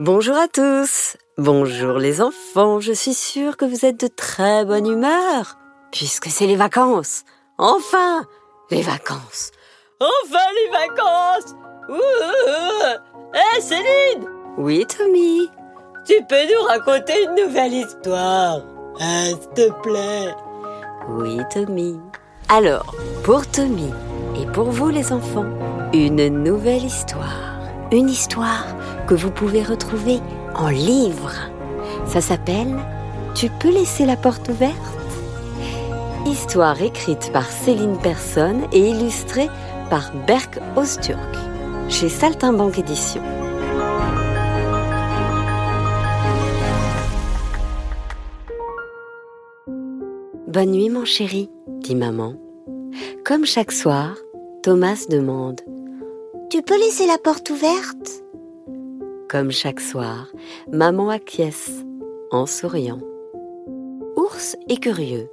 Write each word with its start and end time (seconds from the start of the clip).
Bonjour 0.00 0.36
à 0.36 0.48
tous. 0.48 1.18
Bonjour 1.36 1.98
les 1.98 2.22
enfants. 2.22 2.80
Je 2.80 2.92
suis 2.92 3.12
sûre 3.12 3.58
que 3.58 3.66
vous 3.66 3.84
êtes 3.84 4.00
de 4.00 4.06
très 4.06 4.64
bonne 4.64 4.86
humeur, 4.86 5.58
puisque 5.92 6.28
c'est 6.28 6.46
les 6.46 6.56
vacances. 6.56 7.24
Enfin, 7.58 8.24
les 8.70 8.80
vacances. 8.80 9.50
Enfin 10.00 10.38
les 10.62 10.70
vacances. 10.70 11.54
Hé 13.34 13.60
Céline 13.60 14.28
Oui 14.56 14.86
Tommy. 14.86 15.50
Tu 16.06 16.14
peux 16.26 16.42
nous 16.46 16.66
raconter 16.66 17.24
une 17.24 17.44
nouvelle 17.44 17.74
histoire 17.74 18.62
hein, 18.98 19.26
S'il 19.26 19.48
te 19.50 19.70
plaît? 19.82 20.34
Oui 21.10 21.38
Tommy. 21.52 22.00
Alors, 22.48 22.96
pour 23.24 23.46
Tommy 23.46 23.90
et 24.40 24.46
pour 24.46 24.70
vous 24.70 24.88
les 24.88 25.12
enfants, 25.12 25.46
une 25.92 26.28
nouvelle 26.28 26.84
histoire. 26.84 27.50
Une 27.90 28.08
histoire 28.08 28.64
que 29.12 29.16
vous 29.18 29.30
pouvez 29.30 29.62
retrouver 29.62 30.20
en 30.54 30.70
livre. 30.70 31.34
Ça 32.06 32.22
s'appelle 32.22 32.74
Tu 33.34 33.50
peux 33.50 33.68
laisser 33.68 34.06
la 34.06 34.16
porte 34.16 34.48
ouverte? 34.48 34.74
Histoire 36.24 36.80
écrite 36.80 37.30
par 37.30 37.44
Céline 37.44 37.98
Personne 38.02 38.62
et 38.72 38.88
illustrée 38.88 39.50
par 39.90 40.14
Berk 40.26 40.58
Osturk 40.76 41.36
chez 41.90 42.08
Saltimbanque 42.08 42.78
Édition. 42.78 43.20
Bonne 50.46 50.70
nuit 50.70 50.88
mon 50.88 51.04
chéri, 51.04 51.50
dit 51.82 51.96
maman. 51.96 52.32
Comme 53.26 53.44
chaque 53.44 53.72
soir, 53.72 54.16
Thomas 54.62 55.04
demande 55.10 55.60
Tu 56.48 56.62
peux 56.62 56.78
laisser 56.78 57.06
la 57.06 57.18
porte 57.18 57.50
ouverte? 57.50 58.21
Comme 59.32 59.50
chaque 59.50 59.80
soir, 59.80 60.26
maman 60.70 61.08
acquiesce 61.08 61.70
en 62.32 62.44
souriant. 62.44 63.00
Ours 64.14 64.56
est 64.68 64.76
curieux. 64.76 65.30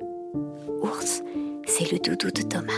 Ours, 0.81 1.21
c'est 1.67 1.91
le 1.91 1.99
doudou 1.99 2.31
de 2.31 2.43
Thomas. 2.43 2.71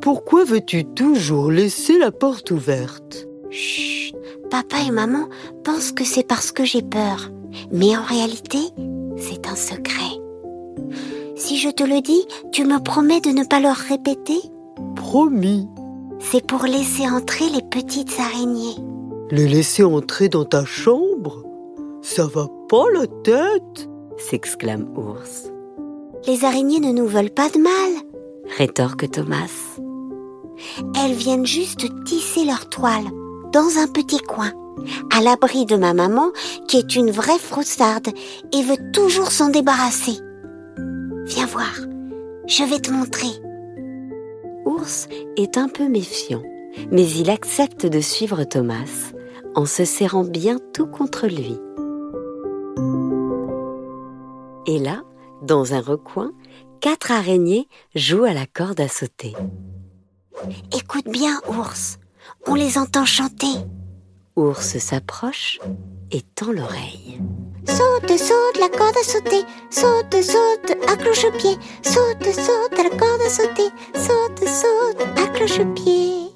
Pourquoi 0.00 0.42
veux-tu 0.42 0.84
toujours 0.84 1.52
laisser 1.52 1.96
la 1.96 2.10
porte 2.10 2.50
ouverte? 2.50 3.28
Chut, 3.50 4.16
papa 4.50 4.78
et 4.84 4.90
maman 4.90 5.28
pensent 5.62 5.92
que 5.92 6.04
c'est 6.04 6.26
parce 6.26 6.50
que 6.50 6.64
j'ai 6.64 6.82
peur. 6.82 7.30
Mais 7.70 7.96
en 7.96 8.02
réalité, 8.02 8.58
c'est 9.18 9.46
un 9.46 9.54
secret. 9.54 10.18
Si 11.36 11.56
je 11.56 11.68
te 11.68 11.84
le 11.84 12.00
dis, 12.00 12.26
tu 12.50 12.64
me 12.64 12.82
promets 12.82 13.20
de 13.20 13.30
ne 13.30 13.44
pas 13.44 13.60
leur 13.60 13.76
répéter? 13.76 14.40
Promis. 14.96 15.68
C'est 16.18 16.44
pour 16.44 16.64
laisser 16.64 17.08
entrer 17.08 17.48
les 17.48 17.62
petites 17.62 18.18
araignées. 18.18 18.74
Les 19.34 19.48
laisser 19.48 19.82
entrer 19.82 20.28
dans 20.28 20.44
ta 20.44 20.66
chambre? 20.66 21.42
Ça 22.02 22.26
va 22.26 22.48
pas 22.68 22.84
la 22.92 23.06
tête? 23.24 23.88
S'exclame 24.18 24.86
Ours. 24.94 25.50
Les 26.26 26.44
araignées 26.44 26.80
ne 26.80 26.92
nous 26.92 27.06
veulent 27.06 27.30
pas 27.30 27.48
de 27.48 27.58
mal, 27.58 28.02
rétorque 28.58 29.10
Thomas. 29.10 29.78
Elles 31.02 31.14
viennent 31.14 31.46
juste 31.46 31.86
tisser 32.04 32.44
leur 32.44 32.68
toile 32.68 33.06
dans 33.54 33.78
un 33.78 33.86
petit 33.86 34.18
coin, 34.18 34.52
à 35.16 35.22
l'abri 35.22 35.64
de 35.64 35.76
ma 35.76 35.94
maman 35.94 36.30
qui 36.68 36.76
est 36.76 36.94
une 36.94 37.10
vraie 37.10 37.38
froussarde 37.38 38.08
et 38.52 38.62
veut 38.62 38.92
toujours 38.92 39.32
s'en 39.32 39.48
débarrasser. 39.48 40.20
Viens 41.24 41.46
voir, 41.46 41.74
je 42.46 42.64
vais 42.64 42.80
te 42.80 42.90
montrer. 42.90 43.30
Ours 44.66 45.08
est 45.38 45.56
un 45.56 45.68
peu 45.68 45.88
méfiant, 45.88 46.42
mais 46.90 47.08
il 47.08 47.30
accepte 47.30 47.86
de 47.86 48.00
suivre 48.00 48.44
Thomas 48.44 49.11
en 49.54 49.66
se 49.66 49.84
serrant 49.84 50.24
bien 50.24 50.58
tout 50.72 50.86
contre 50.86 51.26
lui. 51.26 51.58
Et 54.66 54.78
là, 54.78 55.02
dans 55.42 55.74
un 55.74 55.80
recoin, 55.80 56.32
quatre 56.80 57.10
araignées 57.10 57.68
jouent 57.94 58.24
à 58.24 58.32
la 58.32 58.46
corde 58.46 58.80
à 58.80 58.88
sauter. 58.88 59.34
Écoute 60.76 61.08
bien, 61.08 61.40
ours, 61.48 61.98
on 62.46 62.54
les 62.54 62.78
entend 62.78 63.04
chanter. 63.04 63.54
Ours 64.36 64.78
s'approche 64.78 65.58
et 66.10 66.22
tend 66.22 66.52
l'oreille. 66.52 67.20
Saute, 67.66 68.18
saute, 68.18 68.58
la 68.60 68.68
corde 68.68 68.96
à 68.96 69.04
sauter. 69.04 69.44
Saute, 69.70 70.22
saute, 70.22 70.76
à 70.88 70.96
cloche-pied. 70.96 71.56
Saute, 71.82 72.34
saute, 72.34 72.78
la 72.78 72.90
corde 72.90 73.20
à 73.24 73.30
sauter. 73.30 73.68
Saute, 73.94 74.48
saute, 74.48 75.06
à 75.16 75.28
cloche-pied. 75.28 76.28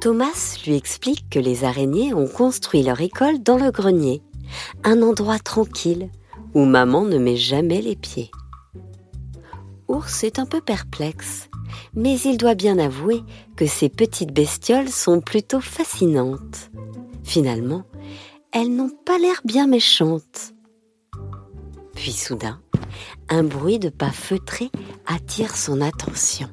Thomas 0.00 0.56
lui 0.66 0.74
explique 0.74 1.28
que 1.30 1.38
les 1.38 1.62
araignées 1.62 2.12
ont 2.12 2.26
construit 2.26 2.82
leur 2.82 3.00
école 3.00 3.40
dans 3.40 3.56
le 3.56 3.70
grenier, 3.70 4.20
un 4.82 5.00
endroit 5.02 5.38
tranquille 5.38 6.10
où 6.54 6.64
maman 6.64 7.02
ne 7.02 7.18
met 7.18 7.36
jamais 7.36 7.82
les 7.82 7.94
pieds. 7.94 8.32
Ours 9.86 10.24
est 10.24 10.40
un 10.40 10.46
peu 10.46 10.60
perplexe, 10.60 11.48
mais 11.94 12.18
il 12.20 12.36
doit 12.36 12.54
bien 12.54 12.78
avouer 12.78 13.22
que 13.56 13.66
ces 13.66 13.88
petites 13.88 14.32
bestioles 14.32 14.88
sont 14.88 15.20
plutôt 15.20 15.60
fascinantes. 15.60 16.70
Finalement, 17.22 17.84
elles 18.52 18.74
n'ont 18.74 18.90
pas 19.06 19.18
l'air 19.18 19.40
bien 19.44 19.68
méchantes. 19.68 20.52
Puis 21.94 22.12
soudain, 22.12 22.60
un 23.28 23.42
bruit 23.42 23.78
de 23.78 23.88
pas 23.88 24.10
feutrés 24.10 24.70
attire 25.06 25.56
son 25.56 25.80
attention. 25.80 26.48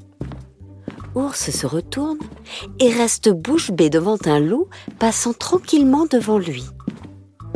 Ours 1.15 1.49
se 1.49 1.65
retourne 1.65 2.19
et 2.79 2.91
reste 2.91 3.29
bouche 3.29 3.71
bée 3.71 3.89
devant 3.89 4.17
un 4.25 4.39
loup 4.39 4.67
passant 4.99 5.33
tranquillement 5.33 6.05
devant 6.05 6.37
lui. 6.37 6.65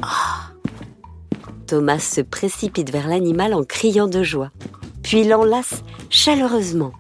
Oh 0.02 0.08
Thomas 1.68 2.00
se 2.00 2.22
précipite 2.22 2.90
vers 2.90 3.08
l'animal 3.08 3.54
en 3.54 3.64
criant 3.64 4.08
de 4.08 4.24
joie, 4.24 4.52
puis 5.04 5.24
l'enlace 5.24 5.84
chaleureusement. 6.10 6.92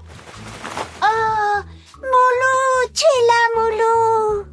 Oh 1.01 1.59
Moulou, 1.97 2.91
tu 2.93 3.03
es 3.03 3.27
là, 3.27 3.41
Moulou 3.57 4.45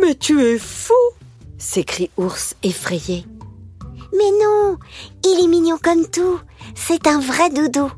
Mais 0.00 0.14
tu 0.14 0.42
es 0.42 0.58
fou 0.58 0.94
s'écrie 1.58 2.10
Ours 2.16 2.54
effrayé. 2.62 3.26
Mais 4.18 4.30
non, 4.32 4.78
il 5.24 5.44
est 5.44 5.48
mignon 5.48 5.78
comme 5.82 6.08
tout. 6.08 6.40
C'est 6.74 7.06
un 7.06 7.20
vrai 7.20 7.50
doudou. 7.50 7.90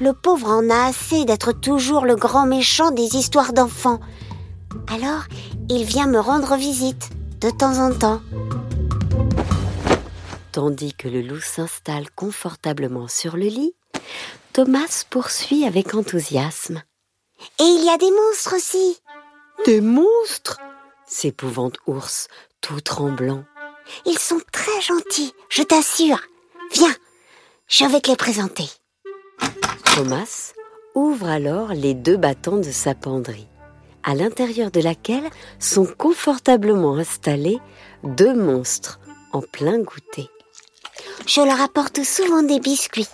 Le 0.00 0.12
pauvre 0.12 0.48
en 0.48 0.68
a 0.68 0.88
assez 0.88 1.24
d'être 1.24 1.52
toujours 1.52 2.04
le 2.04 2.16
grand 2.16 2.46
méchant 2.46 2.90
des 2.90 3.16
histoires 3.16 3.52
d'enfants. 3.52 3.98
Alors, 4.92 5.24
il 5.70 5.84
vient 5.84 6.06
me 6.06 6.20
rendre 6.20 6.56
visite, 6.56 7.10
de 7.40 7.50
temps 7.50 7.78
en 7.78 7.92
temps. 7.92 8.20
Tandis 10.52 10.94
que 10.94 11.08
le 11.08 11.22
loup 11.22 11.40
s'installe 11.40 12.10
confortablement 12.10 13.08
sur 13.08 13.36
le 13.36 13.46
lit, 13.46 13.74
Thomas 14.52 15.04
poursuit 15.08 15.64
avec 15.64 15.94
enthousiasme. 15.94 16.82
Et 17.58 17.64
il 17.64 17.84
y 17.84 17.90
a 17.90 17.96
des 17.96 18.10
monstres 18.10 18.56
aussi. 18.56 18.98
Des 19.64 19.80
monstres? 19.80 20.58
S'épouvante 21.06 21.78
Ours, 21.86 22.28
tout 22.60 22.80
tremblant. 22.80 23.44
Ils 24.06 24.18
sont 24.18 24.40
très 24.52 24.80
gentils, 24.80 25.32
je 25.48 25.62
t'assure. 25.62 26.20
Viens, 26.72 26.94
je 27.66 27.84
vais 27.84 28.00
te 28.00 28.10
les 28.10 28.16
présenter. 28.16 28.68
Thomas 29.94 30.52
ouvre 30.94 31.28
alors 31.28 31.68
les 31.68 31.94
deux 31.94 32.16
bâtons 32.16 32.58
de 32.58 32.70
sa 32.70 32.94
penderie, 32.94 33.48
à 34.02 34.14
l'intérieur 34.14 34.70
de 34.70 34.80
laquelle 34.80 35.28
sont 35.58 35.86
confortablement 35.86 36.96
installés 36.96 37.58
deux 38.02 38.34
monstres 38.34 39.00
en 39.32 39.42
plein 39.42 39.78
goûter. 39.78 40.28
Je 41.26 41.40
leur 41.40 41.60
apporte 41.60 42.02
souvent 42.04 42.42
des 42.42 42.60
biscuits. 42.60 43.08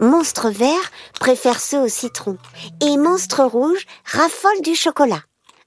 Monstre 0.00 0.50
vert 0.50 0.90
préfère 1.20 1.60
ceux 1.60 1.80
au 1.80 1.88
citron 1.88 2.38
et 2.80 2.96
monstre 2.96 3.44
rouge 3.44 3.86
raffole 4.04 4.60
du 4.62 4.74
chocolat. 4.74 5.22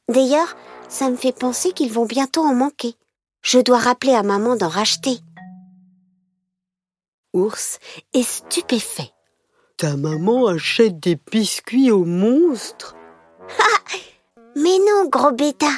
D'ailleurs, 0.07 0.55
ça 0.87 1.09
me 1.09 1.15
fait 1.15 1.37
penser 1.37 1.71
qu'ils 1.71 1.93
vont 1.93 2.05
bientôt 2.05 2.41
en 2.41 2.53
manquer. 2.53 2.95
Je 3.41 3.59
dois 3.59 3.79
rappeler 3.79 4.13
à 4.13 4.23
maman 4.23 4.55
d'en 4.55 4.69
racheter. 4.69 5.19
Ours 7.33 7.79
est 8.13 8.23
stupéfait. 8.23 9.11
Ta 9.77 9.95
maman 9.95 10.47
achète 10.47 10.99
des 10.99 11.17
biscuits 11.31 11.91
aux 11.91 12.05
monstres? 12.05 12.95
Mais 14.55 14.77
non, 14.79 15.07
gros 15.09 15.31
bêta. 15.31 15.71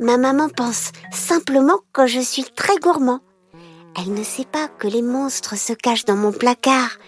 Ma 0.00 0.16
maman 0.16 0.48
pense 0.48 0.90
simplement 1.12 1.78
que 1.92 2.06
je 2.06 2.20
suis 2.20 2.44
très 2.44 2.76
gourmand. 2.76 3.20
Elle 3.98 4.12
ne 4.12 4.24
sait 4.24 4.44
pas 4.44 4.68
que 4.68 4.88
les 4.88 5.02
monstres 5.02 5.56
se 5.56 5.72
cachent 5.72 6.04
dans 6.04 6.16
mon 6.16 6.32
placard. 6.32 6.98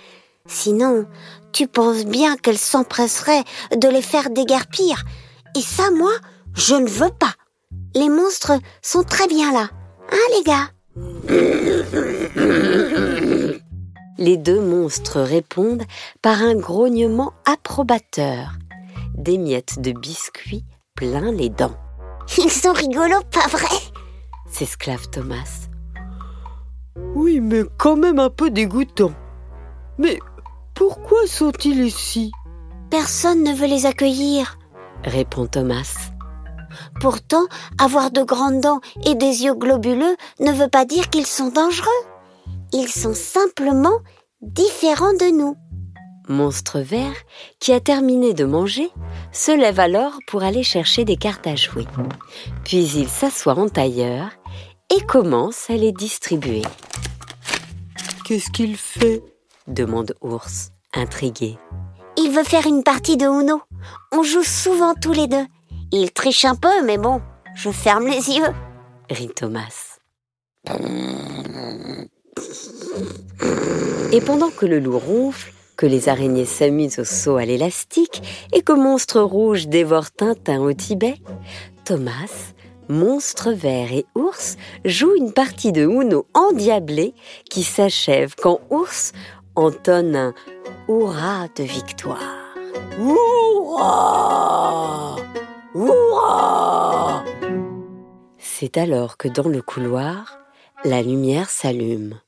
Sinon, 0.47 1.06
tu 1.53 1.67
penses 1.67 2.05
bien 2.05 2.37
qu'elle 2.37 2.59
s'empresserait 2.59 3.45
de 3.77 3.89
les 3.89 4.03
faire 4.03 4.31
déguerpir. 4.31 5.03
Et 5.56 5.61
ça, 5.61 5.91
moi, 5.91 6.12
je 6.55 6.75
ne 6.75 6.89
veux 6.89 7.11
pas. 7.11 7.35
Les 7.95 8.09
monstres 8.09 8.53
sont 8.81 9.03
très 9.03 9.27
bien 9.27 9.53
là. 9.53 9.71
Hein, 10.10 10.16
les 10.37 10.43
gars 10.44 10.70
Les 14.19 14.37
deux 14.37 14.60
monstres 14.60 15.20
répondent 15.20 15.84
par 16.22 16.43
un 16.43 16.55
grognement 16.55 17.32
approbateur. 17.44 18.52
Des 19.14 19.38
miettes 19.38 19.81
de 19.81 19.93
biscuits 19.93 20.64
plein 20.94 21.31
les 21.32 21.49
dents. 21.49 21.76
Ils 22.38 22.50
sont 22.50 22.72
rigolos, 22.72 23.22
pas 23.31 23.46
vrai? 23.49 23.76
S'esclave 24.50 25.08
Thomas. 25.10 25.69
Oui, 27.14 27.40
mais 27.40 27.62
quand 27.78 27.96
même 27.96 28.19
un 28.19 28.31
peu 28.31 28.50
dégoûtant. 28.50 29.12
Mais 29.99 30.19
pourquoi 30.75 31.26
sont-ils 31.26 31.84
ici? 31.84 32.32
Personne 32.90 33.44
ne 33.44 33.52
veut 33.52 33.66
les 33.66 33.87
accueillir, 33.87 34.58
répond 35.04 35.46
Thomas. 35.46 36.11
Pourtant, 37.00 37.46
avoir 37.78 38.10
de 38.10 38.22
grandes 38.22 38.60
dents 38.60 38.80
et 39.04 39.14
des 39.14 39.44
yeux 39.44 39.54
globuleux 39.54 40.16
ne 40.40 40.52
veut 40.52 40.69
pas 40.69 40.84
dire 40.84 41.10
qu'ils 41.10 41.26
sont 41.26 41.48
dangereux. 41.48 41.88
Ils 42.72 42.88
sont 42.88 43.14
simplement 43.14 43.98
différents 44.42 45.14
de 45.14 45.30
nous. 45.36 45.56
Monstre 46.28 46.80
vert, 46.80 47.16
qui 47.58 47.72
a 47.72 47.80
terminé 47.80 48.34
de 48.34 48.44
manger, 48.44 48.90
se 49.32 49.50
lève 49.50 49.80
alors 49.80 50.19
pour 50.26 50.42
aller 50.42 50.62
chercher 50.62 51.04
des 51.06 51.16
cartes 51.16 51.46
à 51.46 51.56
jouer. 51.56 51.86
Puis 52.64 52.84
il 52.96 53.08
s'assoit 53.08 53.58
en 53.58 53.69
tailleur 53.69 54.30
et 54.94 55.00
commence 55.06 55.70
à 55.70 55.75
les 55.75 55.92
distribuer. 55.92 56.62
Qu'est-ce 58.26 58.50
qu'il 58.50 58.76
fait? 58.76 59.22
Demande 59.66 60.14
Ours, 60.20 60.70
intrigué. 60.94 61.58
Il 62.19 62.30
veut 62.30 62.44
faire 62.44 62.66
une 62.66 62.82
partie 62.82 63.16
de 63.16 63.25
Uno. 63.25 63.62
On 64.12 64.22
joue 64.22 64.42
souvent 64.42 64.94
tous 64.94 65.12
les 65.12 65.28
deux. 65.28 65.46
Il 65.90 66.12
triche 66.12 66.44
un 66.44 66.55
peu, 66.55 66.82
mais 66.85 66.99
bon, 66.99 67.23
je 67.55 67.70
ferme 67.70 68.06
les 68.06 68.31
yeux. 68.31 68.52
rit 69.08 69.31
Thomas. 69.35 69.99
Et 74.12 74.20
pendant 74.20 74.50
que 74.50 74.67
le 74.67 74.81
loup 74.81 74.99
ronfle, 74.99 75.52
que 75.79 75.87
les 75.87 76.11
araignées 76.11 76.44
s'amusent 76.44 76.99
au 76.99 77.05
saut 77.05 77.37
à 77.37 77.46
l'élastique 77.46 78.23
et 78.52 78.61
que 78.62 78.73
Monstre 78.73 79.20
Rouge 79.20 79.69
dévore 79.69 80.11
Tintin 80.11 80.61
au 80.61 80.75
Tibet, 80.75 81.14
Thomas, 81.85 82.52
Monstre 82.88 83.52
Vert 83.52 83.93
et 83.93 84.05
Ours 84.14 84.56
jouent 84.85 85.17
une 85.17 85.32
partie 85.32 85.73
de 85.73 85.87
Uno 85.87 86.26
endiablé 86.35 87.14
qui 87.49 87.62
s'achève 87.62 88.35
quand 88.37 88.61
Ours 88.70 89.12
entonne 89.55 90.17
un 90.17 90.35
hurrah 90.88 91.49
de 91.56 91.62
victoire. 91.64 92.19
Hurrah 92.99 94.19
C'est 98.38 98.79
alors 98.79 99.17
que 99.17 99.29
dans 99.29 99.49
le 99.49 99.61
couloir, 99.61 100.38
la 100.85 101.03
lumière 101.03 101.50
s'allume. 101.50 102.20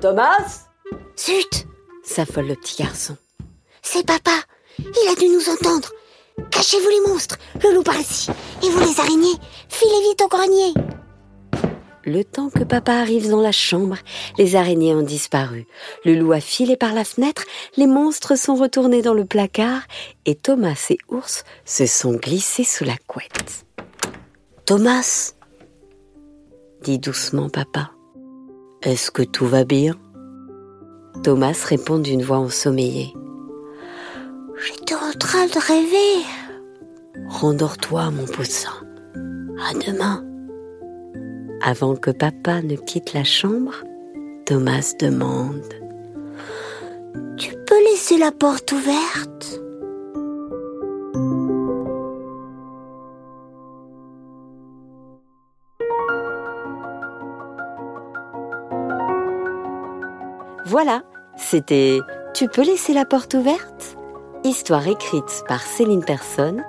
Thomas 0.00 0.68
Zut 1.18 1.66
s'affole 2.02 2.46
le 2.46 2.54
petit 2.54 2.82
garçon. 2.82 3.16
C'est 3.82 4.06
papa. 4.06 4.30
Il 4.78 5.08
a 5.10 5.14
dû 5.16 5.28
nous 5.28 5.50
entendre. 5.50 5.90
Cachez-vous 6.50 6.88
les 6.88 7.12
monstres, 7.12 7.36
le 7.62 7.74
loup 7.74 7.82
par 7.82 7.98
ici. 7.98 8.30
Et 8.62 8.70
vous 8.70 8.80
les 8.80 9.00
araignées, 9.00 9.36
filez 9.68 10.00
vite 10.08 10.22
au 10.22 10.28
grenier. 10.28 10.72
Le 12.04 12.22
temps 12.22 12.48
que 12.48 12.64
papa 12.64 12.92
arrive 12.92 13.28
dans 13.28 13.40
la 13.40 13.52
chambre, 13.52 13.96
les 14.38 14.56
araignées 14.56 14.94
ont 14.94 15.02
disparu. 15.02 15.66
Le 16.04 16.14
loup 16.14 16.32
a 16.32 16.40
filé 16.40 16.76
par 16.76 16.94
la 16.94 17.04
fenêtre, 17.04 17.44
les 17.76 17.86
monstres 17.86 18.36
sont 18.36 18.54
retournés 18.54 19.02
dans 19.02 19.14
le 19.14 19.24
placard 19.24 19.82
et 20.24 20.34
Thomas 20.34 20.86
et 20.90 20.98
Ours 21.08 21.44
se 21.64 21.86
sont 21.86 22.14
glissés 22.14 22.64
sous 22.64 22.84
la 22.84 22.96
couette. 23.06 23.66
Thomas, 24.64 25.32
dit 26.82 26.98
doucement 26.98 27.48
papa, 27.48 27.90
est-ce 28.82 29.10
que 29.10 29.22
tout 29.22 29.46
va 29.46 29.64
bien? 29.64 29.94
Thomas 31.24 31.64
répond 31.66 31.98
d'une 31.98 32.22
voix 32.22 32.38
ensommeillée. 32.38 33.12
J'étais 34.60 34.94
en 34.94 35.12
train 35.18 35.46
de 35.46 35.66
rêver. 35.66 36.24
Rendors-toi, 37.28 38.10
mon 38.10 38.26
poussin. 38.26 38.72
À 39.14 39.74
demain. 39.74 40.27
Avant 41.60 41.96
que 41.96 42.12
papa 42.12 42.62
ne 42.62 42.76
quitte 42.76 43.14
la 43.14 43.24
chambre, 43.24 43.84
Thomas 44.46 44.94
demande. 45.00 45.74
Tu 47.36 47.52
peux 47.66 47.82
laisser 47.90 48.16
la 48.16 48.30
porte 48.30 48.72
ouverte? 48.72 49.60
Voilà, 60.64 61.02
c'était 61.36 61.98
Tu 62.34 62.46
peux 62.48 62.62
laisser 62.62 62.94
la 62.94 63.04
porte 63.04 63.34
ouverte? 63.34 63.96
Histoire 64.44 64.86
écrite 64.86 65.42
par 65.48 65.62
Céline 65.62 66.04
Personne 66.04 66.62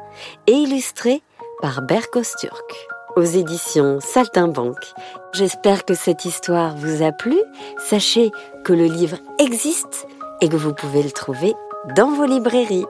et 0.47 0.53
illustrée 0.53 1.21
par 1.61 1.83
Berkos 1.83 2.37
Turc 2.39 2.88
aux 3.19 3.23
éditions 3.23 3.99
Saltimbanque. 3.99 4.93
J'espère 5.33 5.83
que 5.83 5.93
cette 5.93 6.23
histoire 6.23 6.73
vous 6.77 7.03
a 7.03 7.11
plu. 7.11 7.37
Sachez 7.77 8.31
que 8.63 8.71
le 8.71 8.85
livre 8.85 9.17
existe 9.39 10.07
et 10.39 10.47
que 10.47 10.55
vous 10.55 10.73
pouvez 10.73 11.03
le 11.03 11.11
trouver 11.11 11.53
dans 11.97 12.11
vos 12.11 12.23
librairies. 12.23 12.85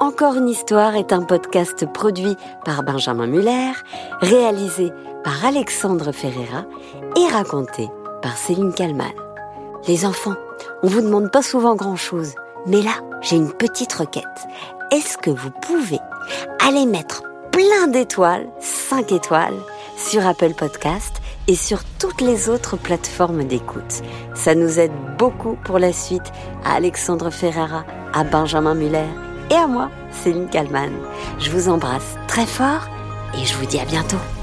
Encore 0.00 0.34
une 0.34 0.48
histoire 0.48 0.96
est 0.96 1.12
un 1.12 1.22
podcast 1.22 1.86
produit 1.86 2.36
par 2.64 2.82
Benjamin 2.82 3.28
Muller, 3.28 3.70
réalisé 4.20 4.92
par 5.22 5.44
Alexandre 5.44 6.10
Ferreira 6.10 6.64
et 7.16 7.32
raconté 7.32 7.88
par 8.22 8.36
Céline 8.36 8.74
Kalman. 8.74 9.12
Les 9.86 10.04
enfants, 10.04 10.36
on 10.82 10.88
vous 10.88 11.00
demande 11.00 11.30
pas 11.30 11.42
souvent 11.42 11.76
grand 11.76 11.96
chose, 11.96 12.34
mais 12.66 12.82
là, 12.82 12.94
j'ai 13.20 13.36
une 13.36 13.52
petite 13.52 13.92
requête. 13.92 14.24
Est-ce 14.90 15.16
que 15.16 15.30
vous 15.30 15.50
pouvez 15.62 16.00
aller 16.66 16.86
mettre 16.86 17.22
plein 17.52 17.88
d'étoiles, 17.88 18.48
5 18.60 19.12
étoiles, 19.12 19.58
sur 19.96 20.26
Apple 20.26 20.54
Podcast 20.54 21.20
et 21.46 21.54
sur 21.54 21.84
toutes 21.98 22.20
les 22.20 22.48
autres 22.48 22.76
plateformes 22.76 23.44
d'écoute. 23.44 24.02
Ça 24.34 24.54
nous 24.54 24.78
aide 24.78 24.92
beaucoup 25.18 25.56
pour 25.64 25.78
la 25.78 25.92
suite 25.92 26.32
à 26.64 26.74
Alexandre 26.74 27.30
Ferrara, 27.30 27.84
à 28.12 28.24
Benjamin 28.24 28.74
Muller 28.74 29.08
et 29.50 29.54
à 29.54 29.66
moi, 29.66 29.90
Céline 30.10 30.48
Kalman. 30.48 30.92
Je 31.38 31.50
vous 31.50 31.68
embrasse 31.68 32.16
très 32.28 32.46
fort 32.46 32.88
et 33.34 33.44
je 33.44 33.54
vous 33.54 33.66
dis 33.66 33.80
à 33.80 33.84
bientôt. 33.84 34.39